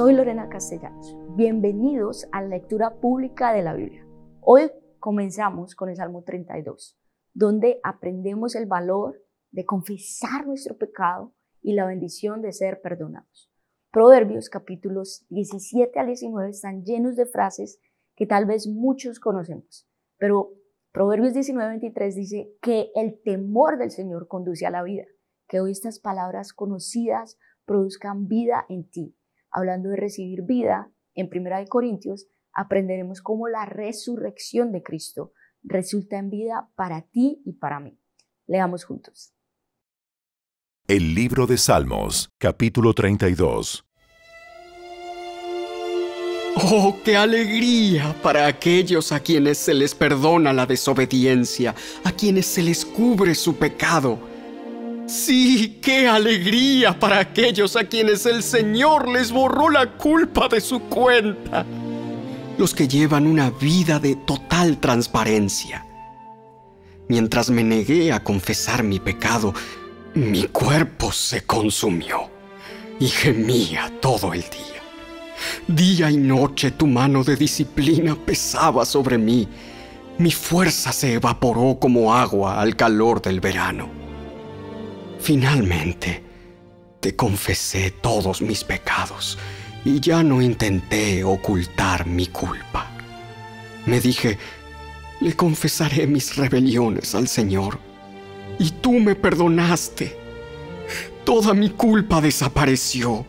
Soy 0.00 0.14
Lorena 0.14 0.48
Castellanos. 0.48 1.14
Bienvenidos 1.36 2.26
a 2.32 2.40
la 2.40 2.48
lectura 2.48 3.00
pública 3.00 3.52
de 3.52 3.60
la 3.60 3.74
Biblia. 3.74 4.02
Hoy 4.40 4.70
comenzamos 4.98 5.74
con 5.74 5.90
el 5.90 5.96
Salmo 5.96 6.22
32, 6.22 6.98
donde 7.34 7.80
aprendemos 7.82 8.54
el 8.54 8.64
valor 8.64 9.22
de 9.50 9.66
confesar 9.66 10.46
nuestro 10.46 10.78
pecado 10.78 11.34
y 11.60 11.74
la 11.74 11.84
bendición 11.84 12.40
de 12.40 12.54
ser 12.54 12.80
perdonados. 12.80 13.52
Proverbios 13.90 14.48
capítulos 14.48 15.26
17 15.28 15.98
al 15.98 16.06
19 16.06 16.48
están 16.48 16.82
llenos 16.82 17.14
de 17.14 17.26
frases 17.26 17.78
que 18.16 18.24
tal 18.24 18.46
vez 18.46 18.68
muchos 18.68 19.20
conocemos, 19.20 19.86
pero 20.16 20.54
Proverbios 20.92 21.34
19-23 21.34 22.14
dice 22.14 22.56
que 22.62 22.90
el 22.94 23.20
temor 23.22 23.76
del 23.76 23.90
Señor 23.90 24.28
conduce 24.28 24.64
a 24.64 24.70
la 24.70 24.82
vida, 24.82 25.04
que 25.46 25.60
hoy 25.60 25.72
estas 25.72 25.98
palabras 25.98 26.54
conocidas 26.54 27.38
produzcan 27.66 28.28
vida 28.28 28.64
en 28.70 28.88
ti. 28.88 29.14
Hablando 29.50 29.88
de 29.88 29.96
recibir 29.96 30.42
vida, 30.42 30.92
en 31.14 31.28
Primera 31.28 31.58
de 31.58 31.66
Corintios 31.66 32.28
aprenderemos 32.52 33.20
cómo 33.20 33.48
la 33.48 33.66
resurrección 33.66 34.72
de 34.72 34.82
Cristo 34.82 35.32
resulta 35.62 36.18
en 36.18 36.30
vida 36.30 36.70
para 36.76 37.02
ti 37.02 37.42
y 37.44 37.54
para 37.54 37.80
mí. 37.80 37.98
Leamos 38.46 38.84
juntos. 38.84 39.34
El 40.86 41.14
libro 41.14 41.46
de 41.46 41.56
Salmos, 41.56 42.30
capítulo 42.38 42.94
32. 42.94 43.84
Oh, 46.56 46.96
qué 47.04 47.16
alegría 47.16 48.14
para 48.22 48.46
aquellos 48.46 49.12
a 49.12 49.20
quienes 49.20 49.58
se 49.58 49.72
les 49.72 49.94
perdona 49.94 50.52
la 50.52 50.66
desobediencia, 50.66 51.74
a 52.04 52.12
quienes 52.12 52.46
se 52.46 52.62
les 52.62 52.84
cubre 52.84 53.34
su 53.34 53.56
pecado. 53.56 54.29
Sí, 55.10 55.80
qué 55.82 56.06
alegría 56.06 56.96
para 56.96 57.18
aquellos 57.18 57.74
a 57.74 57.82
quienes 57.82 58.26
el 58.26 58.44
Señor 58.44 59.08
les 59.08 59.32
borró 59.32 59.68
la 59.68 59.96
culpa 59.96 60.46
de 60.46 60.60
su 60.60 60.82
cuenta. 60.82 61.66
Los 62.56 62.72
que 62.72 62.86
llevan 62.86 63.26
una 63.26 63.50
vida 63.50 63.98
de 63.98 64.14
total 64.14 64.78
transparencia. 64.78 65.84
Mientras 67.08 67.50
me 67.50 67.64
negué 67.64 68.12
a 68.12 68.22
confesar 68.22 68.84
mi 68.84 69.00
pecado, 69.00 69.52
mi 70.14 70.44
cuerpo 70.44 71.10
se 71.10 71.42
consumió 71.42 72.30
y 73.00 73.08
gemía 73.08 73.92
todo 74.00 74.32
el 74.32 74.42
día. 74.42 74.80
Día 75.66 76.08
y 76.12 76.18
noche 76.18 76.70
tu 76.70 76.86
mano 76.86 77.24
de 77.24 77.34
disciplina 77.34 78.14
pesaba 78.14 78.84
sobre 78.84 79.18
mí. 79.18 79.48
Mi 80.18 80.30
fuerza 80.30 80.92
se 80.92 81.14
evaporó 81.14 81.78
como 81.80 82.14
agua 82.14 82.60
al 82.60 82.76
calor 82.76 83.20
del 83.20 83.40
verano. 83.40 83.99
Finalmente, 85.20 86.22
te 87.00 87.14
confesé 87.14 87.90
todos 87.90 88.40
mis 88.40 88.64
pecados 88.64 89.38
y 89.84 90.00
ya 90.00 90.22
no 90.22 90.40
intenté 90.40 91.22
ocultar 91.24 92.06
mi 92.06 92.26
culpa. 92.26 92.90
Me 93.86 94.00
dije, 94.00 94.38
le 95.20 95.34
confesaré 95.34 96.06
mis 96.06 96.36
rebeliones 96.36 97.14
al 97.14 97.28
Señor 97.28 97.78
y 98.58 98.70
tú 98.70 98.92
me 98.92 99.14
perdonaste. 99.14 100.16
Toda 101.24 101.54
mi 101.54 101.70
culpa 101.70 102.20
desapareció. 102.20 103.26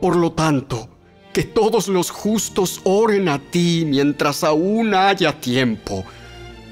Por 0.00 0.16
lo 0.16 0.32
tanto, 0.32 0.88
que 1.32 1.44
todos 1.44 1.88
los 1.88 2.10
justos 2.10 2.80
oren 2.84 3.28
a 3.28 3.38
ti 3.38 3.84
mientras 3.86 4.42
aún 4.42 4.94
haya 4.94 5.38
tiempo, 5.38 6.04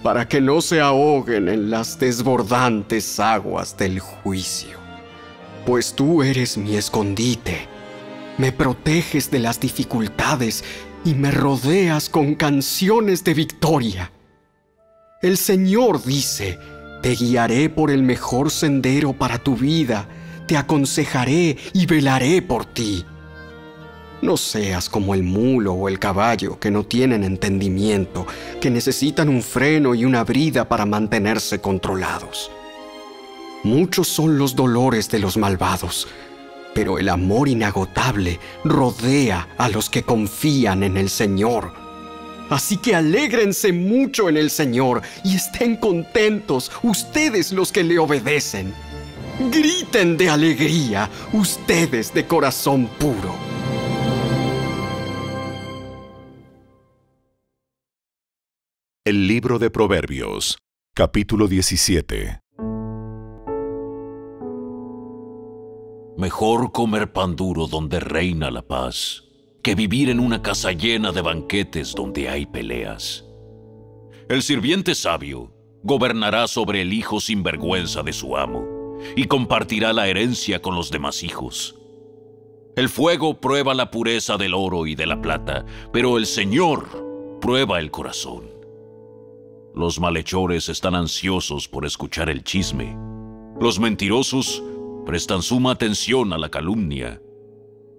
para 0.02 0.26
que 0.26 0.40
no 0.40 0.60
se 0.60 0.80
ahoguen 0.80 1.48
en 1.48 1.70
las 1.70 1.98
desbordantes 1.98 3.20
aguas 3.20 3.76
del 3.76 4.00
juicio. 4.00 4.78
Pues 5.66 5.94
tú 5.94 6.22
eres 6.22 6.56
mi 6.56 6.76
escondite, 6.76 7.68
me 8.38 8.52
proteges 8.52 9.30
de 9.30 9.40
las 9.40 9.60
dificultades 9.60 10.64
y 11.04 11.14
me 11.14 11.30
rodeas 11.30 12.08
con 12.08 12.34
canciones 12.34 13.24
de 13.24 13.34
victoria. 13.34 14.10
El 15.22 15.36
Señor 15.36 16.02
dice, 16.02 16.58
te 17.02 17.14
guiaré 17.14 17.68
por 17.68 17.90
el 17.90 18.02
mejor 18.02 18.50
sendero 18.50 19.12
para 19.12 19.38
tu 19.38 19.54
vida, 19.54 20.08
te 20.46 20.56
aconsejaré 20.56 21.58
y 21.74 21.86
velaré 21.86 22.40
por 22.40 22.64
ti. 22.64 23.04
No 24.22 24.36
seas 24.36 24.90
como 24.90 25.14
el 25.14 25.22
mulo 25.22 25.72
o 25.72 25.88
el 25.88 25.98
caballo 25.98 26.58
que 26.58 26.70
no 26.70 26.84
tienen 26.84 27.24
entendimiento, 27.24 28.26
que 28.60 28.70
necesitan 28.70 29.30
un 29.30 29.42
freno 29.42 29.94
y 29.94 30.04
una 30.04 30.24
brida 30.24 30.68
para 30.68 30.84
mantenerse 30.84 31.60
controlados. 31.60 32.50
Muchos 33.62 34.08
son 34.08 34.36
los 34.36 34.54
dolores 34.54 35.08
de 35.08 35.20
los 35.20 35.38
malvados, 35.38 36.06
pero 36.74 36.98
el 36.98 37.08
amor 37.08 37.48
inagotable 37.48 38.38
rodea 38.62 39.48
a 39.56 39.70
los 39.70 39.88
que 39.88 40.02
confían 40.02 40.82
en 40.82 40.98
el 40.98 41.08
Señor. 41.08 41.72
Así 42.50 42.76
que 42.76 42.94
alégrense 42.94 43.72
mucho 43.72 44.28
en 44.28 44.36
el 44.36 44.50
Señor 44.50 45.00
y 45.24 45.36
estén 45.36 45.76
contentos 45.76 46.70
ustedes 46.82 47.52
los 47.52 47.72
que 47.72 47.84
le 47.84 47.98
obedecen. 47.98 48.74
Griten 49.50 50.18
de 50.18 50.28
alegría 50.28 51.08
ustedes 51.32 52.12
de 52.12 52.26
corazón 52.26 52.86
puro. 52.98 53.49
El 59.02 59.26
libro 59.26 59.58
de 59.58 59.70
Proverbios, 59.70 60.58
capítulo 60.94 61.48
17. 61.48 62.42
Mejor 66.18 66.70
comer 66.70 67.10
pan 67.10 67.34
duro 67.34 67.66
donde 67.66 67.98
reina 67.98 68.50
la 68.50 68.60
paz, 68.60 69.24
que 69.62 69.74
vivir 69.74 70.10
en 70.10 70.20
una 70.20 70.42
casa 70.42 70.72
llena 70.72 71.12
de 71.12 71.22
banquetes 71.22 71.94
donde 71.94 72.28
hay 72.28 72.44
peleas. 72.44 73.24
El 74.28 74.42
sirviente 74.42 74.94
sabio 74.94 75.50
gobernará 75.82 76.46
sobre 76.46 76.82
el 76.82 76.92
hijo 76.92 77.20
sin 77.20 77.42
vergüenza 77.42 78.02
de 78.02 78.12
su 78.12 78.36
amo, 78.36 78.98
y 79.16 79.24
compartirá 79.28 79.94
la 79.94 80.08
herencia 80.08 80.60
con 80.60 80.74
los 80.74 80.90
demás 80.90 81.22
hijos. 81.22 81.74
El 82.76 82.90
fuego 82.90 83.40
prueba 83.40 83.72
la 83.72 83.90
pureza 83.90 84.36
del 84.36 84.52
oro 84.52 84.86
y 84.86 84.94
de 84.94 85.06
la 85.06 85.22
plata, 85.22 85.64
pero 85.90 86.18
el 86.18 86.26
Señor 86.26 87.38
prueba 87.40 87.80
el 87.80 87.90
corazón. 87.90 88.49
Los 89.74 90.00
malhechores 90.00 90.68
están 90.68 90.94
ansiosos 90.94 91.68
por 91.68 91.86
escuchar 91.86 92.28
el 92.28 92.42
chisme. 92.42 92.96
Los 93.60 93.78
mentirosos 93.78 94.62
prestan 95.06 95.42
suma 95.42 95.72
atención 95.72 96.32
a 96.32 96.38
la 96.38 96.50
calumnia. 96.50 97.22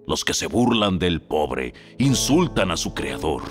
Los 0.06 0.24
que 0.24 0.34
se 0.34 0.46
burlan 0.46 0.98
del 0.98 1.22
pobre 1.22 1.72
insultan 1.98 2.70
a 2.70 2.76
su 2.76 2.92
creador. 2.92 3.42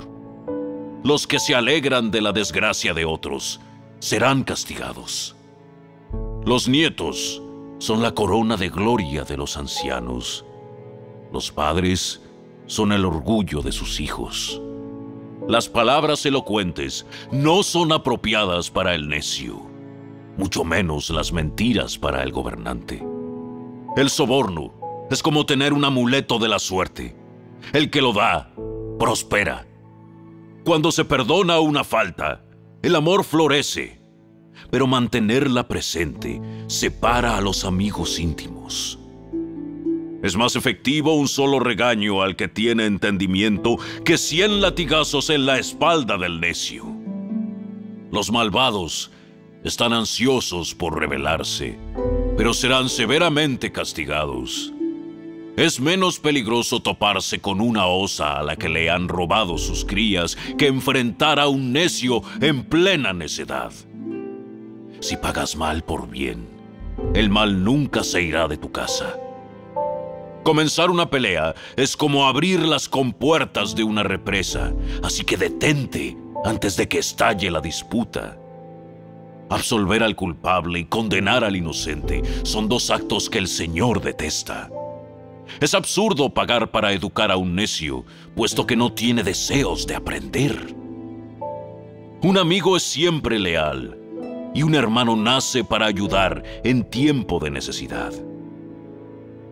Los 1.03 1.25
que 1.25 1.39
se 1.39 1.55
alegran 1.55 2.11
de 2.11 2.21
la 2.21 2.31
desgracia 2.31 2.93
de 2.93 3.05
otros 3.05 3.59
serán 3.99 4.43
castigados. 4.43 5.35
Los 6.45 6.67
nietos 6.67 7.41
son 7.79 8.03
la 8.03 8.13
corona 8.13 8.55
de 8.55 8.69
gloria 8.69 9.23
de 9.23 9.37
los 9.37 9.57
ancianos. 9.57 10.45
Los 11.33 11.51
padres 11.51 12.21
son 12.67 12.91
el 12.91 13.05
orgullo 13.05 13.61
de 13.61 13.71
sus 13.71 13.99
hijos. 13.99 14.61
Las 15.51 15.67
palabras 15.67 16.25
elocuentes 16.25 17.05
no 17.29 17.61
son 17.61 17.91
apropiadas 17.91 18.71
para 18.71 18.95
el 18.95 19.09
necio, 19.09 19.59
mucho 20.37 20.63
menos 20.63 21.09
las 21.09 21.33
mentiras 21.33 21.97
para 21.97 22.23
el 22.23 22.31
gobernante. 22.31 23.05
El 23.97 24.09
soborno 24.09 24.71
es 25.11 25.21
como 25.21 25.45
tener 25.45 25.73
un 25.73 25.83
amuleto 25.83 26.39
de 26.39 26.47
la 26.47 26.57
suerte. 26.57 27.17
El 27.73 27.89
que 27.89 28.01
lo 28.01 28.13
da, 28.13 28.53
prospera. 28.97 29.67
Cuando 30.63 30.89
se 30.89 31.03
perdona 31.03 31.59
una 31.59 31.83
falta, 31.83 32.45
el 32.81 32.95
amor 32.95 33.25
florece, 33.25 34.01
pero 34.69 34.87
mantenerla 34.87 35.67
presente 35.67 36.41
separa 36.67 37.35
a 37.35 37.41
los 37.41 37.65
amigos 37.65 38.19
íntimos. 38.19 39.00
Es 40.23 40.35
más 40.35 40.55
efectivo 40.55 41.15
un 41.15 41.27
solo 41.27 41.59
regaño 41.59 42.21
al 42.21 42.35
que 42.35 42.47
tiene 42.47 42.85
entendimiento 42.85 43.77
que 44.05 44.17
cien 44.17 44.61
latigazos 44.61 45.31
en 45.31 45.47
la 45.47 45.57
espalda 45.57 46.17
del 46.17 46.39
necio. 46.39 46.85
Los 48.11 48.31
malvados 48.31 49.09
están 49.63 49.93
ansiosos 49.93 50.75
por 50.75 50.99
rebelarse, 50.99 51.77
pero 52.37 52.53
serán 52.53 52.89
severamente 52.89 53.71
castigados. 53.71 54.71
Es 55.57 55.79
menos 55.79 56.19
peligroso 56.19 56.81
toparse 56.81 57.39
con 57.39 57.59
una 57.59 57.87
osa 57.87 58.39
a 58.39 58.43
la 58.43 58.55
que 58.55 58.69
le 58.69 58.89
han 58.89 59.07
robado 59.07 59.57
sus 59.57 59.85
crías 59.85 60.37
que 60.57 60.67
enfrentar 60.67 61.39
a 61.39 61.47
un 61.47 61.73
necio 61.73 62.21
en 62.39 62.63
plena 62.63 63.11
necedad. 63.11 63.71
Si 64.99 65.17
pagas 65.17 65.55
mal 65.55 65.83
por 65.83 66.09
bien, 66.09 66.47
el 67.15 67.29
mal 67.29 67.63
nunca 67.63 68.03
se 68.03 68.21
irá 68.21 68.47
de 68.47 68.57
tu 68.57 68.71
casa. 68.71 69.17
Comenzar 70.43 70.89
una 70.89 71.07
pelea 71.07 71.53
es 71.75 71.95
como 71.95 72.25
abrir 72.25 72.61
las 72.61 72.89
compuertas 72.89 73.75
de 73.75 73.83
una 73.83 74.01
represa, 74.01 74.73
así 75.03 75.23
que 75.23 75.37
detente 75.37 76.17
antes 76.43 76.75
de 76.75 76.87
que 76.87 76.97
estalle 76.97 77.51
la 77.51 77.61
disputa. 77.61 78.37
Absolver 79.49 80.01
al 80.01 80.15
culpable 80.15 80.79
y 80.79 80.85
condenar 80.85 81.43
al 81.43 81.55
inocente 81.55 82.23
son 82.43 82.67
dos 82.67 82.89
actos 82.89 83.29
que 83.29 83.37
el 83.37 83.47
Señor 83.47 84.01
detesta. 84.01 84.69
Es 85.59 85.75
absurdo 85.75 86.33
pagar 86.33 86.71
para 86.71 86.91
educar 86.91 87.31
a 87.31 87.37
un 87.37 87.53
necio, 87.53 88.03
puesto 88.35 88.65
que 88.65 88.75
no 88.75 88.91
tiene 88.93 89.21
deseos 89.21 89.85
de 89.85 89.95
aprender. 89.95 90.73
Un 92.23 92.37
amigo 92.39 92.77
es 92.77 92.83
siempre 92.83 93.37
leal 93.37 93.97
y 94.55 94.63
un 94.63 94.73
hermano 94.73 95.15
nace 95.15 95.63
para 95.63 95.85
ayudar 95.85 96.43
en 96.63 96.83
tiempo 96.83 97.39
de 97.39 97.51
necesidad. 97.51 98.11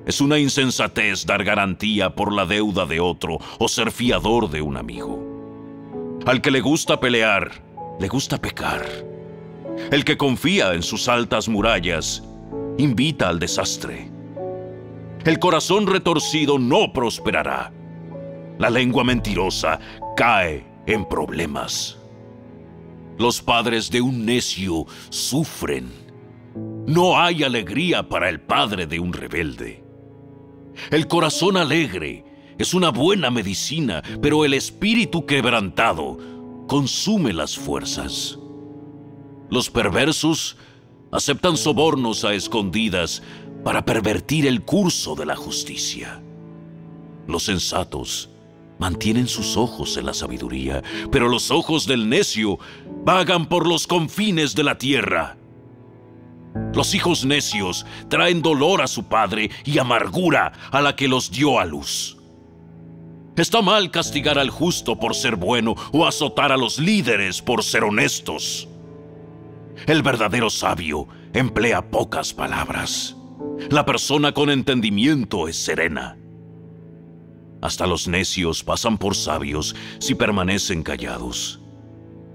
Es 0.10 0.22
una 0.22 0.40
insensatez 0.40 1.24
dar 1.24 1.44
garantía 1.44 2.16
por 2.16 2.34
la 2.34 2.48
deuda 2.48 2.88
de 2.88 3.00
otro 3.00 3.38
o 3.60 3.68
ser 3.68 3.92
fiador 3.92 4.50
de 4.50 4.60
un 4.60 4.76
amigo. 4.76 6.20
Al 6.26 6.42
que 6.42 6.50
le 6.50 6.62
gusta 6.62 7.00
pelear, 7.00 7.52
le 8.00 8.08
gusta 8.08 8.42
pecar. 8.42 8.84
El 9.92 10.04
que 10.04 10.18
confía 10.18 10.74
en 10.74 10.82
sus 10.82 11.08
altas 11.08 11.48
murallas, 11.48 12.24
invita 12.80 13.30
al 13.30 13.38
desastre. 13.38 14.10
El 15.26 15.38
corazón 15.38 15.86
retorcido 15.86 16.58
no 16.58 16.92
prosperará. 16.92 17.72
La 18.58 18.72
lengua 18.72 19.04
mentirosa 19.04 19.80
cae 20.16 20.66
en 20.88 21.06
problemas. 21.06 22.00
Los 23.20 23.44
padres 23.44 23.92
de 23.92 24.02
un 24.02 24.26
necio 24.26 24.88
sufren. 25.12 25.88
No 26.88 27.20
hay 27.20 27.44
alegría 27.44 28.10
para 28.10 28.28
el 28.28 28.42
padre 28.42 28.88
de 28.88 29.00
un 29.00 29.14
rebelde. 29.14 29.88
El 30.92 31.08
corazón 31.08 31.58
alegre 31.58 32.26
es 32.58 32.74
una 32.74 32.90
buena 32.90 33.32
medicina, 33.32 34.04
pero 34.22 34.46
el 34.46 34.54
espíritu 34.54 35.26
quebrantado 35.26 36.18
consume 36.68 37.34
las 37.34 37.58
fuerzas. 37.58 38.38
Los 39.50 39.70
perversos 39.70 40.58
aceptan 41.12 41.58
sobornos 41.58 42.24
a 42.24 42.34
escondidas 42.34 43.24
para 43.64 43.84
pervertir 43.84 44.46
el 44.46 44.64
curso 44.64 45.16
de 45.16 45.26
la 45.26 45.36
justicia. 45.36 46.22
Los 47.28 47.44
sensatos 47.44 48.30
mantienen 48.78 49.28
sus 49.28 49.58
ojos 49.58 49.98
en 49.98 50.06
la 50.06 50.14
sabiduría, 50.14 50.84
pero 51.12 51.28
los 51.28 51.52
ojos 51.52 51.86
del 51.86 52.10
necio 52.10 52.60
vagan 53.04 53.48
por 53.48 53.68
los 53.68 53.88
confines 53.88 54.56
de 54.56 54.64
la 54.64 54.78
tierra. 54.78 55.39
Los 56.74 56.96
hijos 56.96 57.26
necios 57.26 57.86
traen 58.08 58.42
dolor 58.42 58.82
a 58.82 58.88
su 58.88 59.04
padre 59.04 59.50
y 59.66 59.78
amargura 59.80 60.52
a 60.72 60.82
la 60.82 60.96
que 60.96 61.08
los 61.08 61.32
dio 61.32 61.60
a 61.60 61.66
luz. 61.66 62.18
Está 63.36 63.62
mal 63.62 63.90
castigar 63.90 64.38
al 64.38 64.50
justo 64.50 65.00
por 65.00 65.16
ser 65.16 65.36
bueno 65.36 65.76
o 65.94 66.06
azotar 66.06 66.52
a 66.52 66.58
los 66.58 66.78
líderes 66.78 67.42
por 67.42 67.64
ser 67.64 67.84
honestos. 67.86 68.68
El 69.88 70.02
verdadero 70.02 70.50
sabio 70.50 71.08
emplea 71.34 71.90
pocas 71.90 72.34
palabras. 72.34 73.16
La 73.70 73.86
persona 73.86 74.34
con 74.34 74.50
entendimiento 74.50 75.48
es 75.48 75.56
serena. 75.58 76.18
Hasta 77.62 77.88
los 77.88 78.08
necios 78.08 78.64
pasan 78.64 78.98
por 78.98 79.16
sabios 79.16 79.76
si 80.00 80.16
permanecen 80.16 80.84
callados. 80.84 81.62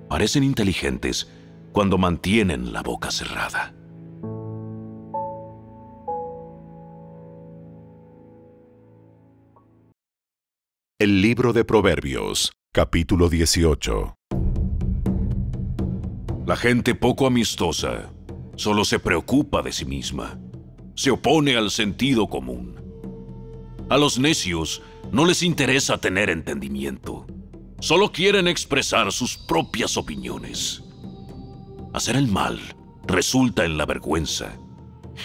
Parecen 0.09 0.45
inteligentes 0.45 1.29
cuando 1.73 1.99
mantienen 1.99 2.73
la 2.73 2.83
boca 2.83 3.11
cerrada. 3.11 3.75
El 11.05 11.21
libro 11.21 11.53
de 11.53 11.67
Proverbios, 11.67 12.55
capítulo 12.73 13.29
18. 13.29 14.17
La 16.47 16.57
gente 16.57 16.95
poco 16.95 17.27
amistosa 17.27 18.11
solo 18.57 18.87
se 18.87 18.99
preocupa 18.99 19.61
de 19.61 19.71
sí 19.71 19.85
misma. 19.85 20.41
Se 20.95 21.11
opone 21.11 21.57
al 21.59 21.71
sentido 21.71 22.27
común. 22.27 22.81
A 23.91 23.99
los 23.99 24.19
necios 24.19 24.81
no 25.13 25.27
les 25.27 25.43
interesa 25.43 25.99
tener 25.99 26.31
entendimiento. 26.31 27.27
Solo 27.81 28.11
quieren 28.11 28.49
expresar 28.49 29.13
sus 29.13 29.37
propias 29.37 29.99
opiniones. 29.99 30.85
Hacer 31.93 32.17
el 32.17 32.29
mal 32.29 32.59
resulta 33.07 33.67
en 33.67 33.77
la 33.77 33.85
vergüenza. 33.85 34.57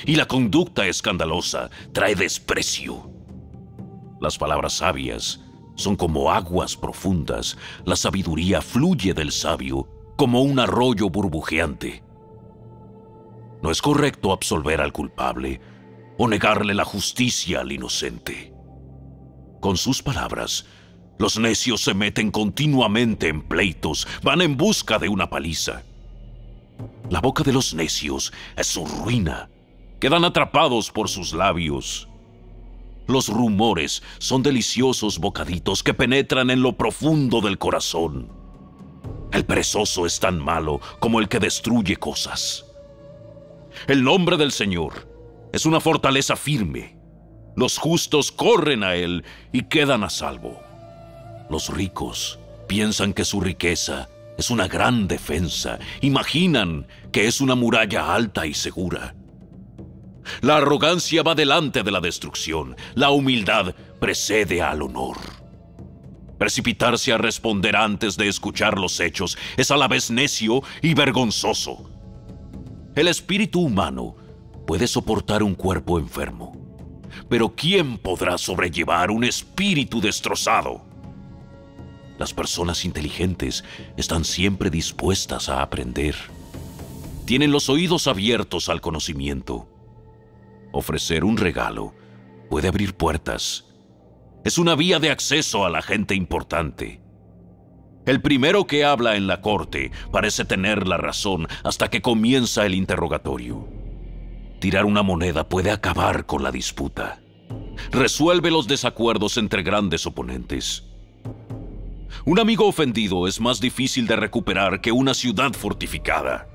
Y 0.05 0.17
la 0.17 0.27
conducta 0.27 0.87
escandalosa 0.87 1.69
trae 1.93 2.15
desprecio. 2.15 3.09
Las 4.19 4.37
palabras 4.37 4.73
sabias 4.73 5.45
son 5.79 5.95
como 5.95 6.31
aguas 6.31 6.75
profundas. 6.75 7.57
La 7.85 7.95
sabiduría 7.95 8.61
fluye 8.61 9.13
del 9.13 9.31
sabio 9.31 9.87
como 10.17 10.41
un 10.41 10.59
arroyo 10.59 11.09
burbujeante. 11.09 12.03
No 13.63 13.71
es 13.71 13.81
correcto 13.81 14.33
absolver 14.33 14.81
al 14.81 14.91
culpable 14.91 15.61
o 16.17 16.27
negarle 16.27 16.73
la 16.73 16.83
justicia 16.83 17.61
al 17.61 17.71
inocente. 17.71 18.53
Con 19.61 19.77
sus 19.77 20.03
palabras, 20.03 20.65
los 21.17 21.39
necios 21.39 21.81
se 21.81 21.93
meten 21.93 22.31
continuamente 22.31 23.29
en 23.29 23.41
pleitos, 23.41 24.05
van 24.21 24.41
en 24.41 24.57
busca 24.57 24.99
de 24.99 25.07
una 25.07 25.29
paliza. 25.29 25.83
La 27.09 27.21
boca 27.21 27.43
de 27.43 27.53
los 27.53 27.73
necios 27.73 28.33
es 28.57 28.67
su 28.67 28.85
ruina. 28.85 29.49
Quedan 30.01 30.25
atrapados 30.25 30.91
por 30.91 31.07
sus 31.07 31.31
labios. 31.33 32.08
Los 33.09 33.27
rumores 33.27 34.03
son 34.19 34.43
deliciosos 34.43 35.17
bocaditos 35.17 35.81
que 35.81 35.95
penetran 35.95 36.51
en 36.51 36.61
lo 36.61 36.77
profundo 36.77 37.41
del 37.41 37.57
corazón. 37.57 38.31
El 39.31 39.45
perezoso 39.45 40.05
es 40.05 40.19
tan 40.19 40.37
malo 40.37 40.79
como 40.99 41.19
el 41.19 41.27
que 41.27 41.39
destruye 41.39 41.95
cosas. 41.95 42.65
El 43.87 44.03
nombre 44.03 44.37
del 44.37 44.51
Señor 44.51 45.09
es 45.51 45.65
una 45.65 45.79
fortaleza 45.79 46.35
firme. 46.35 46.99
Los 47.55 47.79
justos 47.79 48.31
corren 48.31 48.83
a 48.83 48.93
él 48.93 49.25
y 49.51 49.63
quedan 49.63 50.03
a 50.03 50.11
salvo. 50.11 50.61
Los 51.49 51.69
ricos 51.69 52.37
piensan 52.67 53.13
que 53.13 53.25
su 53.25 53.41
riqueza 53.41 54.07
es 54.37 54.51
una 54.51 54.67
gran 54.67 55.07
defensa, 55.07 55.79
imaginan 56.01 56.85
que 57.11 57.25
es 57.25 57.41
una 57.41 57.55
muralla 57.55 58.13
alta 58.13 58.45
y 58.45 58.53
segura. 58.53 59.15
La 60.41 60.57
arrogancia 60.57 61.23
va 61.23 61.35
delante 61.35 61.83
de 61.83 61.91
la 61.91 62.01
destrucción, 62.01 62.75
la 62.95 63.11
humildad 63.11 63.75
precede 63.99 64.61
al 64.61 64.81
honor. 64.81 65.17
Precipitarse 66.37 67.11
a 67.11 67.17
responder 67.17 67.75
antes 67.75 68.15
de 68.15 68.29
escuchar 68.29 68.79
los 68.79 68.99
hechos 68.99 69.37
es 69.57 69.71
a 69.71 69.77
la 69.77 69.87
vez 69.87 70.09
necio 70.09 70.63
y 70.81 70.93
vergonzoso. 70.93 71.89
El 72.95 73.07
espíritu 73.07 73.59
humano 73.59 74.15
puede 74.65 74.87
soportar 74.87 75.43
un 75.43 75.53
cuerpo 75.53 75.99
enfermo, 75.99 76.53
pero 77.27 77.55
¿quién 77.55 77.97
podrá 77.97 78.37
sobrellevar 78.37 79.11
un 79.11 79.23
espíritu 79.23 79.99
destrozado? 79.99 80.89
Las 82.17 82.33
personas 82.33 82.83
inteligentes 82.83 83.63
están 83.95 84.25
siempre 84.25 84.69
dispuestas 84.69 85.47
a 85.47 85.61
aprender. 85.61 86.15
Tienen 87.25 87.51
los 87.51 87.69
oídos 87.69 88.07
abiertos 88.07 88.67
al 88.67 88.81
conocimiento. 88.81 89.68
Ofrecer 90.71 91.23
un 91.23 91.37
regalo 91.37 91.93
puede 92.49 92.67
abrir 92.67 92.95
puertas. 92.95 93.65
Es 94.43 94.57
una 94.57 94.75
vía 94.75 94.99
de 94.99 95.11
acceso 95.11 95.65
a 95.65 95.69
la 95.69 95.81
gente 95.81 96.15
importante. 96.15 97.01
El 98.05 98.21
primero 98.21 98.65
que 98.65 98.85
habla 98.85 99.15
en 99.15 99.27
la 99.27 99.41
corte 99.41 99.91
parece 100.11 100.45
tener 100.45 100.87
la 100.87 100.97
razón 100.97 101.47
hasta 101.63 101.89
que 101.89 102.01
comienza 102.01 102.65
el 102.65 102.73
interrogatorio. 102.73 103.67
Tirar 104.59 104.85
una 104.85 105.03
moneda 105.03 105.47
puede 105.47 105.71
acabar 105.71 106.25
con 106.25 106.43
la 106.43 106.51
disputa. 106.51 107.21
Resuelve 107.91 108.51
los 108.51 108.67
desacuerdos 108.67 109.37
entre 109.37 109.63
grandes 109.63 110.05
oponentes. 110.05 110.85
Un 112.25 112.39
amigo 112.39 112.67
ofendido 112.67 113.27
es 113.27 113.39
más 113.39 113.59
difícil 113.59 114.07
de 114.07 114.15
recuperar 114.15 114.81
que 114.81 114.91
una 114.91 115.13
ciudad 115.13 115.53
fortificada. 115.53 116.47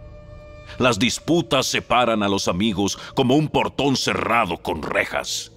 Las 0.79 0.99
disputas 0.99 1.67
separan 1.67 2.23
a 2.23 2.29
los 2.29 2.49
amigos 2.49 2.99
como 3.15 3.37
un 3.37 3.49
portón 3.49 3.97
cerrado 3.97 4.59
con 4.59 4.83
rejas. 4.83 5.53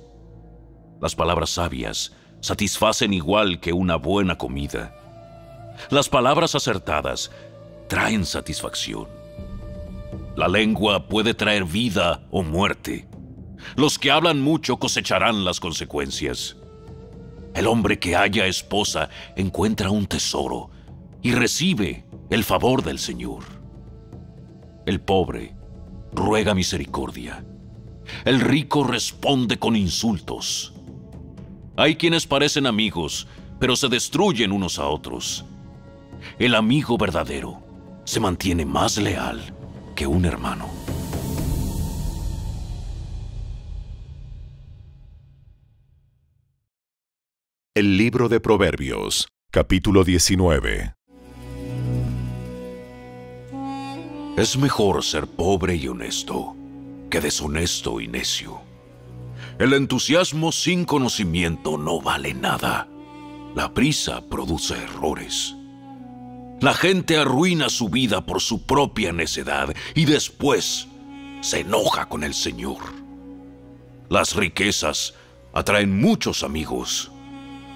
Las 1.02 1.16
palabras 1.16 1.52
sabias 1.52 2.14
satisfacen 2.42 3.14
igual 3.14 3.60
que 3.60 3.74
una 3.74 3.96
buena 3.96 4.38
comida. 4.38 4.96
Las 5.90 6.10
palabras 6.10 6.56
acertadas 6.56 7.32
traen 7.88 8.26
satisfacción. 8.26 9.08
La 10.36 10.48
lengua 10.48 11.08
puede 11.08 11.34
traer 11.34 11.64
vida 11.66 12.22
o 12.32 12.44
muerte. 12.44 13.08
Los 13.76 13.98
que 13.98 14.12
hablan 14.12 14.40
mucho 14.40 14.78
cosecharán 14.78 15.44
las 15.44 15.60
consecuencias. 15.60 16.58
El 17.56 17.66
hombre 17.66 17.98
que 17.98 18.16
haya 18.16 18.46
esposa 18.46 19.10
encuentra 19.36 19.90
un 19.90 20.06
tesoro 20.06 20.70
y 21.24 21.32
recibe 21.32 22.06
el 22.30 22.44
favor 22.44 22.84
del 22.84 23.00
Señor. 23.00 23.57
El 24.88 25.02
pobre 25.02 25.54
ruega 26.14 26.54
misericordia. 26.54 27.44
El 28.24 28.40
rico 28.40 28.86
responde 28.86 29.60
con 29.60 29.76
insultos. 29.76 30.74
Hay 31.76 31.98
quienes 31.98 32.26
parecen 32.26 32.66
amigos, 32.66 33.28
pero 33.60 33.76
se 33.76 33.90
destruyen 33.90 34.54
unos 34.54 34.80
a 34.80 34.88
otros. 34.88 35.44
El 36.40 36.56
amigo 36.56 36.98
verdadero 36.98 37.62
se 38.06 38.22
mantiene 38.22 38.66
más 38.66 38.98
leal 38.98 39.54
que 39.94 40.08
un 40.08 40.24
hermano. 40.24 40.70
El 47.76 47.98
libro 47.98 48.30
de 48.30 48.40
Proverbios, 48.40 49.28
capítulo 49.52 50.06
19. 50.06 50.97
Es 54.38 54.56
mejor 54.56 55.04
ser 55.04 55.26
pobre 55.26 55.76
y 55.76 55.88
honesto 55.88 56.56
que 57.10 57.22
deshonesto 57.22 58.00
y 58.00 58.08
necio. 58.08 58.62
El 59.58 59.74
entusiasmo 59.74 60.52
sin 60.52 60.86
conocimiento 60.86 61.76
no 61.80 62.00
vale 62.02 62.36
nada. 62.36 62.88
La 63.56 63.74
prisa 63.74 64.22
produce 64.30 64.76
errores. 64.76 65.56
La 66.62 66.76
gente 66.76 67.18
arruina 67.18 67.68
su 67.70 67.90
vida 67.90 68.28
por 68.28 68.40
su 68.40 68.62
propia 68.62 69.12
necedad 69.12 69.74
y 69.96 70.06
después 70.06 70.88
se 71.42 71.62
enoja 71.62 72.08
con 72.08 72.24
el 72.24 72.36
Señor. 72.36 72.84
Las 74.08 74.36
riquezas 74.36 75.16
atraen 75.52 76.00
muchos 76.00 76.44
amigos. 76.44 77.12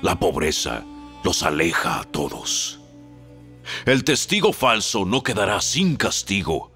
La 0.04 0.20
pobreza 0.20 0.84
los 1.24 1.42
aleja 1.42 2.02
a 2.02 2.04
todos. 2.04 2.81
El 3.86 4.04
testigo 4.04 4.54
falso 4.54 5.06
no 5.06 5.24
quedará 5.24 5.62
sin 5.62 5.96
castigo. 5.96 6.72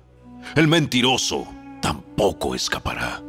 El 0.55 0.67
mentiroso 0.67 1.47
tampoco 1.81 2.55
escapará. 2.55 3.21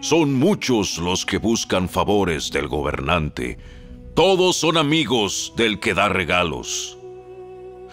Son 0.00 0.34
muchos 0.34 0.98
los 0.98 1.26
que 1.26 1.38
buscan 1.38 1.88
favores 1.88 2.50
del 2.50 2.68
gobernante. 2.68 3.58
Todos 4.14 4.56
son 4.56 4.76
amigos 4.76 5.52
del 5.56 5.80
que 5.80 5.94
da 5.94 6.08
regalos. 6.08 6.98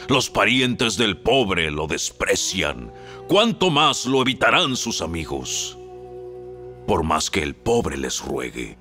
Los 0.08 0.30
parientes 0.30 0.98
del 0.98 1.18
pobre 1.18 1.72
lo 1.72 1.88
desprecian. 1.88 2.92
¿Cuánto 3.28 3.72
más 3.72 4.06
lo 4.06 4.22
evitarán 4.22 4.76
sus 4.76 5.02
amigos? 5.02 5.78
Por 6.86 7.04
más 7.04 7.32
que 7.32 7.42
el 7.42 7.56
pobre 7.56 7.98
les 7.98 8.22
ruegue, 8.22 8.78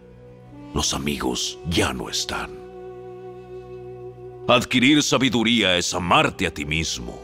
los 0.74 0.92
amigos 0.92 1.58
ya 1.70 1.94
no 1.94 2.10
están. 2.10 2.63
Adquirir 4.46 5.02
sabiduría 5.02 5.78
es 5.78 5.94
amarte 5.94 6.46
a 6.46 6.52
ti 6.52 6.66
mismo. 6.66 7.18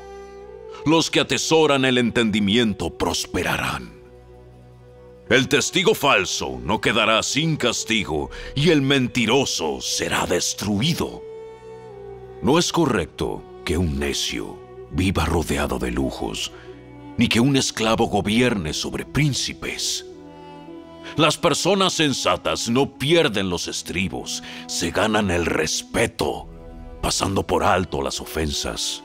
Los 0.86 1.10
que 1.10 1.20
atesoran 1.20 1.84
el 1.84 1.98
entendimiento 1.98 2.96
prosperarán. 2.96 3.92
El 5.28 5.46
testigo 5.46 5.94
falso 5.94 6.58
no 6.64 6.80
quedará 6.80 7.22
sin 7.22 7.56
castigo 7.56 8.30
y 8.54 8.70
el 8.70 8.80
mentiroso 8.80 9.82
será 9.82 10.24
destruido. 10.24 11.22
No 12.42 12.58
es 12.58 12.72
correcto 12.72 13.42
que 13.66 13.76
un 13.76 13.98
necio 13.98 14.58
viva 14.90 15.26
rodeado 15.26 15.78
de 15.78 15.90
lujos, 15.90 16.52
ni 17.18 17.28
que 17.28 17.38
un 17.38 17.54
esclavo 17.56 18.06
gobierne 18.06 18.72
sobre 18.72 19.04
príncipes. 19.04 20.06
Las 21.16 21.36
personas 21.36 21.92
sensatas 21.92 22.70
no 22.70 22.96
pierden 22.96 23.50
los 23.50 23.68
estribos, 23.68 24.42
se 24.66 24.90
ganan 24.90 25.30
el 25.30 25.44
respeto, 25.44 26.49
pasando 27.00 27.46
por 27.46 27.64
alto 27.64 28.02
las 28.02 28.20
ofensas. 28.20 29.02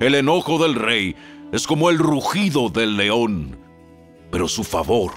El 0.00 0.14
enojo 0.14 0.58
del 0.58 0.74
rey 0.74 1.16
es 1.52 1.66
como 1.66 1.90
el 1.90 1.98
rugido 1.98 2.68
del 2.68 2.96
león, 2.96 3.58
pero 4.30 4.48
su 4.48 4.64
favor 4.64 5.12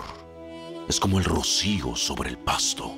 es 0.87 0.99
como 0.99 1.19
el 1.19 1.25
rocío 1.25 1.95
sobre 1.95 2.29
el 2.29 2.37
pasto. 2.37 2.93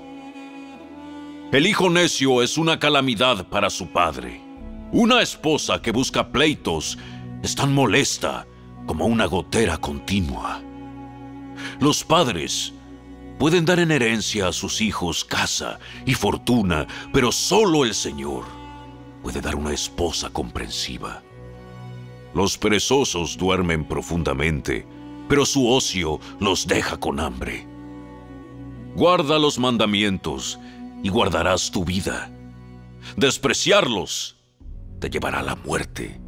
El 1.51 1.67
hijo 1.67 1.89
necio 1.89 2.41
es 2.41 2.57
una 2.57 2.79
calamidad 2.79 3.47
para 3.47 3.69
su 3.69 3.87
padre. 3.87 4.41
Una 4.93 5.21
esposa 5.21 5.81
que 5.81 5.91
busca 5.91 6.31
pleitos 6.31 6.97
es 7.43 7.55
tan 7.55 7.73
molesta 7.73 8.47
como 8.85 9.05
una 9.05 9.25
gotera 9.25 9.77
continua. 9.77 10.61
Los 11.79 12.03
padres 12.03 12.73
pueden 13.41 13.65
dar 13.65 13.79
en 13.79 13.89
herencia 13.89 14.49
a 14.49 14.53
sus 14.53 14.81
hijos 14.81 15.25
casa 15.25 15.79
y 16.05 16.13
fortuna, 16.13 16.85
pero 17.11 17.31
solo 17.31 17.85
el 17.85 17.95
Señor 17.95 18.43
puede 19.23 19.41
dar 19.41 19.55
una 19.55 19.73
esposa 19.73 20.29
comprensiva. 20.29 21.23
Los 22.35 22.59
perezosos 22.59 23.39
duermen 23.39 23.83
profundamente, 23.83 24.85
pero 25.27 25.47
su 25.47 25.67
ocio 25.67 26.19
los 26.39 26.67
deja 26.67 26.97
con 26.97 27.19
hambre. 27.19 27.65
Guarda 28.95 29.39
los 29.39 29.57
mandamientos 29.57 30.59
y 31.01 31.09
guardarás 31.09 31.71
tu 31.71 31.83
vida. 31.83 32.31
Despreciarlos 33.17 34.35
te 34.99 35.09
llevará 35.09 35.39
a 35.39 35.43
la 35.43 35.55
muerte. 35.55 36.21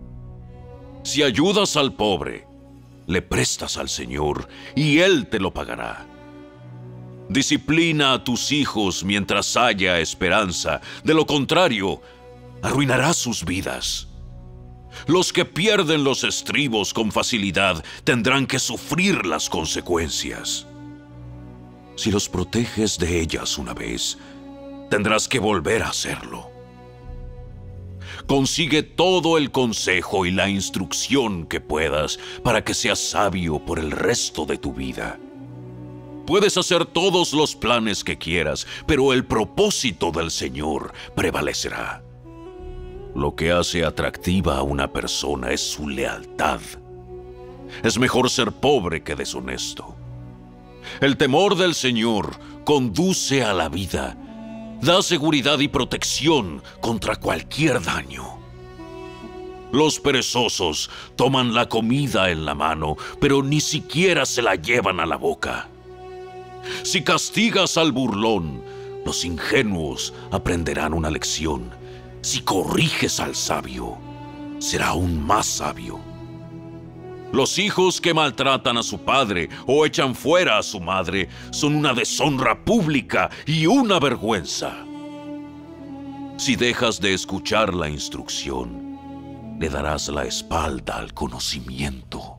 Si 1.03 1.21
ayudas 1.21 1.77
al 1.77 1.93
pobre, 1.93 2.47
le 3.05 3.21
prestas 3.21 3.77
al 3.77 3.89
Señor 3.89 4.47
y 4.75 4.97
Él 4.97 5.27
te 5.27 5.39
lo 5.39 5.53
pagará. 5.53 6.07
Disciplina 7.29 8.13
a 8.13 8.23
tus 8.23 8.51
hijos 8.51 9.03
mientras 9.03 9.55
haya 9.55 9.99
esperanza, 9.99 10.81
de 11.03 11.13
lo 11.13 11.25
contrario, 11.25 12.01
arruinarás 12.61 13.17
sus 13.17 13.45
vidas. 13.45 14.07
Los 15.07 15.33
que 15.33 15.45
pierden 15.45 16.03
los 16.03 16.23
estribos 16.23 16.93
con 16.93 17.11
facilidad 17.11 17.83
tendrán 18.03 18.45
que 18.45 18.59
sufrir 18.59 19.25
las 19.25 19.49
consecuencias. 19.49 20.67
Si 21.95 22.11
los 22.11 22.29
proteges 22.29 22.97
de 22.97 23.19
ellas 23.19 23.57
una 23.57 23.73
vez, 23.73 24.17
tendrás 24.89 25.27
que 25.27 25.39
volver 25.39 25.83
a 25.83 25.89
hacerlo. 25.89 26.51
Consigue 28.27 28.83
todo 28.83 29.37
el 29.37 29.51
consejo 29.51 30.25
y 30.25 30.31
la 30.31 30.49
instrucción 30.49 31.45
que 31.45 31.59
puedas 31.59 32.19
para 32.43 32.63
que 32.63 32.73
seas 32.73 32.99
sabio 32.99 33.59
por 33.65 33.79
el 33.79 33.91
resto 33.91 34.45
de 34.45 34.57
tu 34.57 34.73
vida. 34.73 35.19
Puedes 36.25 36.57
hacer 36.57 36.85
todos 36.85 37.33
los 37.33 37.55
planes 37.55 38.03
que 38.03 38.17
quieras, 38.17 38.65
pero 38.85 39.13
el 39.13 39.25
propósito 39.25 40.11
del 40.11 40.31
Señor 40.31 40.93
prevalecerá. 41.15 42.03
Lo 43.15 43.35
que 43.35 43.51
hace 43.51 43.83
atractiva 43.83 44.57
a 44.57 44.63
una 44.63 44.91
persona 44.91 45.51
es 45.51 45.61
su 45.61 45.87
lealtad. 45.87 46.61
Es 47.83 47.97
mejor 47.97 48.29
ser 48.29 48.51
pobre 48.51 49.03
que 49.03 49.15
deshonesto. 49.15 49.95
El 51.01 51.17
temor 51.17 51.55
del 51.55 51.75
Señor 51.75 52.37
conduce 52.65 53.43
a 53.43 53.53
la 53.53 53.69
vida 53.69 54.17
da 54.83 55.01
seguridad 55.01 55.59
y 55.59 55.69
protección 55.69 56.61
contra 56.81 57.15
cualquier 57.15 57.81
daño. 57.81 58.37
Los 59.71 59.97
perezosos 59.99 60.89
toman 61.15 61.53
la 61.53 61.69
comida 61.69 62.29
en 62.29 62.45
la 62.45 62.53
mano, 62.53 62.97
pero 63.21 63.41
ni 63.41 63.61
siquiera 63.61 64.25
se 64.25 64.41
la 64.41 64.55
llevan 64.55 64.99
a 64.99 65.05
la 65.05 65.15
boca. 65.15 65.69
Si 66.83 67.03
castigas 67.03 67.77
al 67.77 67.91
burlón, 67.91 68.63
los 69.05 69.25
ingenuos 69.25 70.13
aprenderán 70.31 70.93
una 70.93 71.09
lección. 71.09 71.71
Si 72.21 72.41
corriges 72.41 73.19
al 73.19 73.35
sabio, 73.35 73.97
será 74.59 74.89
aún 74.89 75.21
más 75.25 75.45
sabio. 75.45 75.99
Los 77.33 77.57
hijos 77.57 77.99
que 77.99 78.13
maltratan 78.13 78.77
a 78.77 78.83
su 78.83 78.99
padre 78.99 79.49
o 79.65 79.85
echan 79.85 80.13
fuera 80.13 80.59
a 80.59 80.63
su 80.63 80.79
madre 80.79 81.29
son 81.51 81.75
una 81.75 81.93
deshonra 81.93 82.63
pública 82.63 83.29
y 83.47 83.65
una 83.65 83.99
vergüenza. 83.99 84.85
Si 86.37 86.55
dejas 86.55 87.01
de 87.01 87.13
escuchar 87.13 87.73
la 87.73 87.89
instrucción, 87.89 89.57
le 89.59 89.67
darás 89.69 90.09
la 90.09 90.25
espalda 90.25 90.97
al 90.97 91.13
conocimiento. 91.13 92.32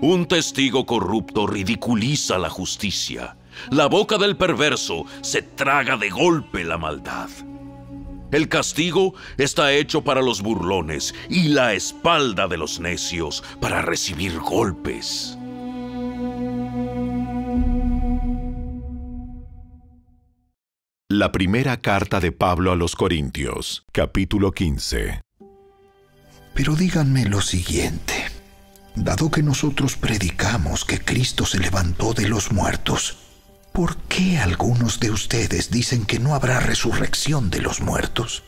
Un 0.00 0.26
testigo 0.28 0.86
corrupto 0.86 1.46
ridiculiza 1.48 2.38
la 2.38 2.48
justicia. 2.48 3.36
La 3.70 3.86
boca 3.86 4.16
del 4.16 4.36
perverso 4.36 5.04
se 5.22 5.42
traga 5.42 5.96
de 5.96 6.08
golpe 6.08 6.62
la 6.62 6.78
maldad. 6.78 7.28
El 8.30 8.48
castigo 8.48 9.14
está 9.38 9.72
hecho 9.72 10.04
para 10.04 10.22
los 10.22 10.40
burlones 10.40 11.14
y 11.28 11.48
la 11.48 11.72
espalda 11.74 12.46
de 12.46 12.58
los 12.58 12.78
necios 12.78 13.42
para 13.60 13.82
recibir 13.82 14.38
golpes. 14.38 15.36
La 21.10 21.32
primera 21.32 21.78
carta 21.80 22.20
de 22.20 22.30
Pablo 22.30 22.70
a 22.70 22.76
los 22.76 22.94
Corintios, 22.94 23.84
capítulo 23.90 24.52
15. 24.52 25.22
Pero 26.54 26.76
díganme 26.76 27.24
lo 27.24 27.40
siguiente. 27.40 28.17
Dado 29.04 29.30
que 29.30 29.42
nosotros 29.42 29.96
predicamos 29.96 30.84
que 30.84 30.98
Cristo 30.98 31.46
se 31.46 31.58
levantó 31.58 32.14
de 32.14 32.28
los 32.28 32.52
muertos, 32.52 33.16
¿Por 33.78 33.96
qué 34.08 34.38
algunos 34.38 34.98
de 34.98 35.12
ustedes 35.12 35.70
dicen 35.70 36.04
que 36.04 36.18
no 36.18 36.34
habrá 36.34 36.58
resurrección 36.58 37.48
de 37.48 37.60
los 37.60 37.80
muertos? 37.80 38.42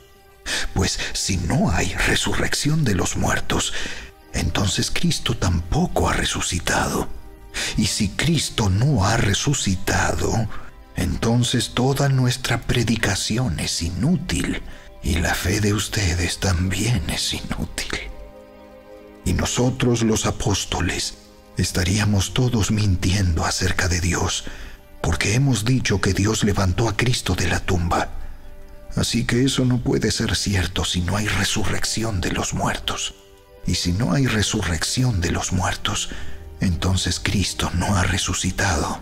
Pues 0.75 0.99
si 1.12 1.37
no 1.37 1.71
hay 1.71 1.95
resurrección 1.95 2.83
de 2.83 2.97
los 2.97 3.16
muertos, 3.16 3.73
entonces 4.33 4.90
Cristo 4.90 5.37
tampoco 5.37 6.09
ha 6.09 6.14
resucitado. 6.14 7.09
Y 7.76 7.87
si 7.87 8.09
Cristo 8.09 8.71
no 8.71 9.04
ha 9.04 9.16
resucitado, 9.19 10.49
entonces 10.97 11.75
toda 11.75 12.09
nuestra 12.09 12.62
predicación 12.62 13.61
es 13.61 13.83
inútil 13.83 14.62
y 15.00 15.16
la 15.16 15.35
fe 15.35 15.61
de 15.61 15.75
ustedes 15.75 16.40
también 16.40 17.09
es 17.09 17.35
inútil. 17.35 17.69
Nosotros 19.40 20.02
los 20.02 20.26
apóstoles 20.26 21.14
estaríamos 21.56 22.35
todos 22.35 22.70
mintiendo 22.70 23.47
acerca 23.47 23.88
de 23.88 23.99
Dios 23.99 24.44
porque 25.00 25.32
hemos 25.32 25.64
dicho 25.64 25.99
que 26.02 26.12
Dios 26.12 26.44
levantó 26.44 26.90
a 26.90 26.94
Cristo 26.94 27.35
de 27.35 27.49
la 27.49 27.61
tumba. 27.61 28.11
Así 28.97 29.25
que 29.25 29.42
eso 29.42 29.64
no 29.64 29.78
puede 29.78 30.11
ser 30.11 30.37
cierto 30.37 30.85
si 30.85 31.00
no 31.00 31.16
hay 31.16 31.26
resurrección 31.26 32.20
de 32.20 32.32
los 32.32 32.52
muertos. 32.52 33.14
Y 33.66 33.76
si 33.76 33.92
no 33.92 34.12
hay 34.12 34.26
resurrección 34.26 35.23
de 35.23 35.30
los 35.30 35.54
muertos, 35.54 36.11
entonces 36.61 37.18
Cristo 37.18 37.70
no 37.73 37.97
ha 37.97 38.02
resucitado. 38.02 39.00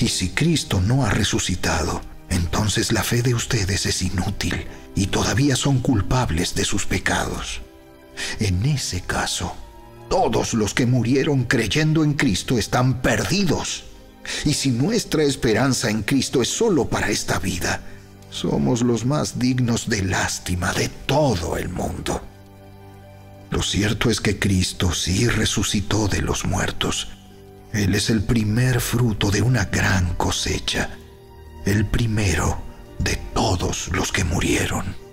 Y 0.00 0.08
si 0.08 0.30
Cristo 0.30 0.80
no 0.80 1.06
ha 1.06 1.10
resucitado, 1.10 2.02
entonces 2.28 2.90
la 2.90 3.04
fe 3.04 3.22
de 3.22 3.34
ustedes 3.34 3.86
es 3.86 4.02
inútil 4.02 4.66
y 4.96 5.06
todavía 5.06 5.54
son 5.54 5.78
culpables 5.78 6.56
de 6.56 6.64
sus 6.64 6.86
pecados. 6.86 7.60
En 8.38 8.64
ese 8.66 9.00
caso, 9.02 9.54
todos 10.08 10.54
los 10.54 10.74
que 10.74 10.86
murieron 10.86 11.44
creyendo 11.44 12.02
en 12.02 12.14
Cristo 12.14 12.58
están 12.58 13.00
perdidos. 13.00 13.84
Y 14.44 14.54
si 14.54 14.70
nuestra 14.70 15.22
esperanza 15.22 15.90
en 15.90 16.02
Cristo 16.02 16.42
es 16.42 16.48
solo 16.48 16.88
para 16.88 17.10
esta 17.10 17.38
vida, 17.38 17.80
somos 18.30 18.82
los 18.82 19.04
más 19.04 19.38
dignos 19.38 19.88
de 19.88 20.02
lástima 20.02 20.72
de 20.72 20.88
todo 20.88 21.56
el 21.56 21.68
mundo. 21.68 22.20
Lo 23.50 23.62
cierto 23.62 24.10
es 24.10 24.20
que 24.20 24.38
Cristo 24.38 24.92
sí 24.92 25.26
resucitó 25.28 26.06
de 26.06 26.22
los 26.22 26.44
muertos. 26.44 27.08
Él 27.72 27.94
es 27.94 28.10
el 28.10 28.22
primer 28.22 28.80
fruto 28.80 29.30
de 29.30 29.42
una 29.42 29.66
gran 29.66 30.14
cosecha, 30.14 30.90
el 31.66 31.86
primero 31.86 32.62
de 32.98 33.16
todos 33.34 33.88
los 33.88 34.12
que 34.12 34.24
murieron. 34.24 35.09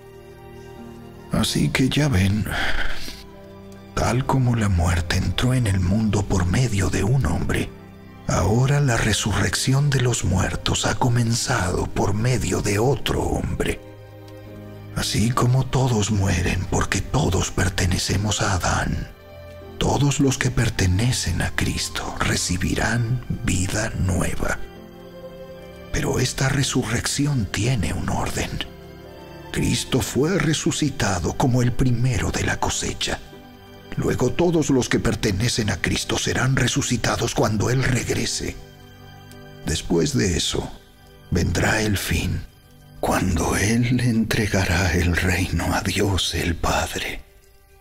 Así 1.32 1.68
que 1.68 1.88
ya 1.88 2.08
ven, 2.08 2.46
tal 3.94 4.24
como 4.26 4.56
la 4.56 4.68
muerte 4.68 5.16
entró 5.16 5.54
en 5.54 5.66
el 5.66 5.80
mundo 5.80 6.24
por 6.24 6.46
medio 6.46 6.88
de 6.88 7.04
un 7.04 7.26
hombre, 7.26 7.70
ahora 8.26 8.80
la 8.80 8.96
resurrección 8.96 9.90
de 9.90 10.00
los 10.00 10.24
muertos 10.24 10.86
ha 10.86 10.94
comenzado 10.94 11.86
por 11.86 12.14
medio 12.14 12.62
de 12.62 12.78
otro 12.78 13.22
hombre. 13.22 13.80
Así 14.96 15.30
como 15.30 15.64
todos 15.66 16.10
mueren 16.10 16.66
porque 16.70 17.00
todos 17.00 17.50
pertenecemos 17.50 18.42
a 18.42 18.54
Adán, 18.54 19.08
todos 19.78 20.18
los 20.18 20.38
que 20.38 20.50
pertenecen 20.50 21.40
a 21.42 21.50
Cristo 21.54 22.16
recibirán 22.18 23.24
vida 23.44 23.92
nueva. 24.00 24.58
Pero 25.92 26.18
esta 26.18 26.48
resurrección 26.48 27.46
tiene 27.46 27.92
un 27.92 28.08
orden. 28.08 28.50
Cristo 29.58 30.00
fue 30.00 30.38
resucitado 30.38 31.32
como 31.32 31.62
el 31.62 31.72
primero 31.72 32.30
de 32.30 32.44
la 32.44 32.60
cosecha. 32.60 33.18
Luego 33.96 34.30
todos 34.30 34.70
los 34.70 34.88
que 34.88 35.00
pertenecen 35.00 35.68
a 35.70 35.78
Cristo 35.78 36.16
serán 36.16 36.54
resucitados 36.54 37.34
cuando 37.34 37.68
Él 37.68 37.82
regrese. 37.82 38.54
Después 39.66 40.16
de 40.16 40.36
eso, 40.36 40.70
vendrá 41.32 41.82
el 41.82 41.98
fin, 41.98 42.40
cuando 43.00 43.56
Él 43.56 43.98
entregará 43.98 44.94
el 44.94 45.16
reino 45.16 45.74
a 45.74 45.80
Dios 45.80 46.36
el 46.36 46.54
Padre, 46.54 47.24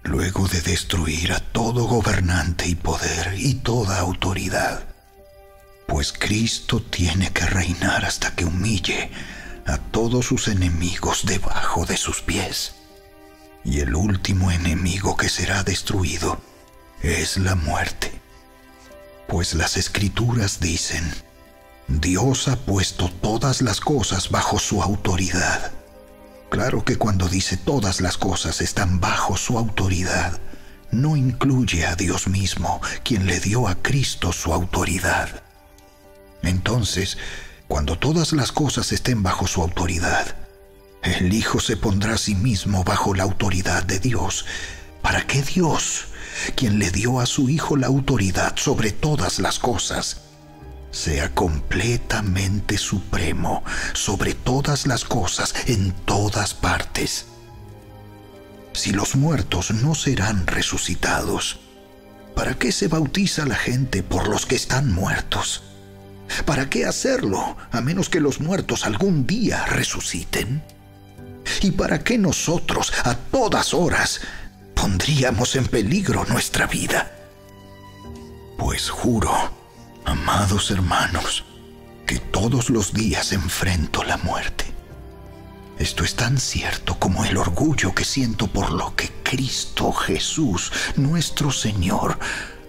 luego 0.01 0.48
de 0.48 0.62
destruir 0.62 1.31
a 1.31 1.39
todo 1.39 1.86
gobernante 1.86 2.67
y 2.67 2.74
poder 2.74 3.36
y 3.38 3.53
toda 3.53 4.00
autoridad. 4.00 4.84
Pues 5.88 6.12
Cristo 6.12 6.81
tiene 6.81 7.29
que 7.29 7.46
reinar 7.46 8.03
hasta 8.03 8.34
que 8.34 8.46
humille 8.46 9.12
a 9.67 9.77
todos 9.77 10.25
sus 10.25 10.47
enemigos 10.47 11.25
debajo 11.25 11.86
de 11.86 11.97
sus 11.97 12.21
pies. 12.21 12.74
Y 13.63 13.81
el 13.81 13.95
último 13.95 14.50
enemigo 14.51 15.17
que 15.17 15.29
será 15.29 15.63
destruido 15.63 16.41
es 17.01 17.38
la 17.38 17.55
muerte. 17.55 18.19
Pues 19.27 19.53
las 19.53 19.75
escrituras 19.75 20.62
dicen, 20.62 21.03
Dios 21.89 22.47
ha 22.47 22.56
puesto 22.56 23.10
todas 23.10 23.62
las 23.62 23.82
cosas 23.82 24.30
bajo 24.30 24.58
su 24.58 24.82
autoridad. 24.82 25.71
Claro 26.49 26.86
que 26.86 26.95
cuando 26.95 27.27
dice 27.27 27.58
todas 27.58 27.99
las 27.99 28.17
cosas 28.17 28.62
están 28.62 29.01
bajo 29.01 29.36
su 29.36 29.58
autoridad, 29.58 30.39
no 30.91 31.17
incluye 31.17 31.86
a 31.86 31.95
Dios 31.95 32.27
mismo, 32.27 32.80
quien 33.03 33.25
le 33.25 33.41
dio 33.41 33.67
a 33.67 33.75
Cristo 33.75 34.32
su 34.32 34.53
autoridad. 34.53 35.43
Entonces, 36.41 37.17
cuando 37.67 37.97
todas 37.97 38.34
las 38.34 38.51
cosas 38.51 38.91
estén 38.91 39.23
bajo 39.23 39.47
su 39.47 39.62
autoridad, 39.62 40.36
el 41.03 41.34
Hijo 41.34 41.60
se 41.60 41.77
pondrá 41.77 42.13
a 42.13 42.17
sí 42.17 42.36
mismo 42.36 42.84
bajo 42.84 43.13
la 43.13 43.23
autoridad 43.23 43.84
de 43.84 43.99
Dios, 43.99 44.45
para 45.01 45.25
que 45.27 45.41
Dios, 45.41 46.06
quien 46.56 46.80
le 46.80 46.91
dio 46.91 47.19
a 47.19 47.25
su 47.25 47.49
Hijo 47.49 47.77
la 47.77 47.88
autoridad 47.88 48.56
sobre 48.58 48.91
todas 48.91 49.39
las 49.39 49.60
cosas, 49.60 50.21
sea 50.91 51.34
completamente 51.36 52.77
supremo 52.77 53.63
sobre 53.93 54.34
todas 54.34 54.88
las 54.88 55.03
cosas 55.03 55.53
en 55.67 55.91
todas 56.06 56.53
partes. 56.53 57.25
Si 58.73 58.91
los 58.91 59.15
muertos 59.15 59.71
no 59.71 59.95
serán 59.95 60.47
resucitados, 60.47 61.60
¿para 62.36 62.56
qué 62.56 62.71
se 62.71 62.88
bautiza 62.88 63.45
la 63.45 63.56
gente 63.56 64.03
por 64.03 64.27
los 64.27 64.45
que 64.45 64.56
están 64.56 64.93
muertos? 64.93 65.66
¿Para 66.45 66.69
qué 66.69 66.85
hacerlo 66.85 67.57
a 67.71 67.81
menos 67.81 68.09
que 68.09 68.19
los 68.19 68.39
muertos 68.39 68.85
algún 68.85 69.25
día 69.25 69.65
resuciten? 69.65 70.63
¿Y 71.61 71.71
para 71.71 72.03
qué 72.03 72.17
nosotros 72.17 72.93
a 73.03 73.15
todas 73.15 73.73
horas 73.73 74.21
pondríamos 74.75 75.55
en 75.55 75.65
peligro 75.65 76.25
nuestra 76.25 76.67
vida? 76.67 77.11
Pues 78.57 78.89
juro, 78.89 79.31
amados 80.05 80.71
hermanos, 80.71 81.45
que 82.05 82.19
todos 82.19 82.69
los 82.69 82.93
días 82.93 83.31
enfrento 83.33 84.03
la 84.03 84.17
muerte. 84.17 84.65
Esto 85.79 86.03
es 86.03 86.15
tan 86.15 86.39
cierto 86.39 86.97
como 86.97 87.23
el 87.23 87.37
orgullo 87.37 87.93
que 87.93 88.03
siento 88.03 88.47
por 88.47 88.71
lo 88.71 88.95
que 88.95 89.11
Cristo 89.23 89.91
Jesús, 89.91 90.71
nuestro 90.95 91.51
Señor, 91.51 92.17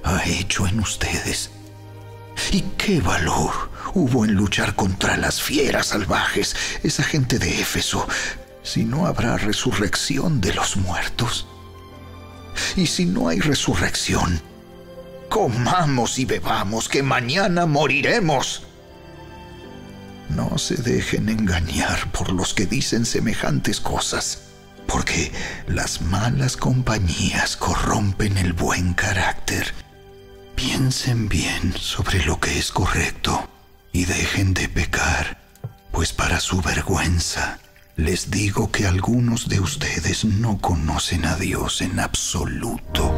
ha 0.05 0.25
hecho 0.25 0.67
en 0.67 0.81
ustedes 0.81 1.51
¿Y 2.51 2.63
qué 2.77 3.01
valor 3.01 3.71
hubo 3.95 4.25
en 4.25 4.35
luchar 4.35 4.75
contra 4.75 5.17
las 5.17 5.41
fieras 5.43 5.89
salvajes, 5.89 6.57
esa 6.83 7.03
gente 7.03 7.39
de 7.39 7.61
Éfeso, 7.61 8.07
si 8.63 8.85
no 8.85 9.07
habrá 9.07 9.37
resurrección 9.37 10.41
de 10.41 10.55
los 10.55 10.77
muertos? 10.77 11.47
Y 12.77 12.87
si 12.87 13.07
no 13.07 13.29
hay 13.29 13.41
resurrección, 13.41 14.41
comamos 15.29 16.19
y 16.19 16.25
bebamos, 16.25 16.89
que 16.89 17.03
mañana 17.03 17.67
moriremos. 17.67 18.63
No 20.29 20.59
se 20.59 20.77
dejen 20.77 21.29
engañar 21.29 22.11
por 22.13 22.33
los 22.33 22.55
que 22.55 22.67
dicen 22.67 23.05
semejantes 23.07 23.81
cosas, 23.81 24.43
porque 24.87 25.33
las 25.67 26.01
malas 26.01 26.57
compañías 26.57 27.57
corrompen 27.57 28.39
el 28.39 28.53
buen 28.53 28.95
carácter 28.95 29.73
Piensen 30.59 31.29
bien 31.29 31.73
sobre 31.79 32.25
lo 32.25 32.41
que 32.41 32.59
es 32.59 32.73
correcto 32.73 33.49
y 33.93 34.07
dejen 34.07 34.55
de 34.55 34.69
pecar, 34.69 35.39
pues 35.93 36.13
para 36.13 36.41
su 36.41 36.61
vergüenza 36.61 37.61
les 37.95 38.33
digo 38.33 38.73
que 38.73 38.85
algunos 38.85 39.49
de 39.49 39.61
ustedes 39.61 40.25
no 40.25 40.59
conocen 40.59 41.27
a 41.27 41.37
Dios 41.37 41.81
en 41.81 42.01
absoluto. 42.01 43.15